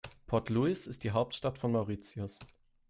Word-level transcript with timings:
Port 0.25 0.49
Louis 0.49 0.87
ist 0.87 1.03
die 1.03 1.11
Hauptstadt 1.11 1.59
von 1.59 1.73
Mauritius. 1.73 2.39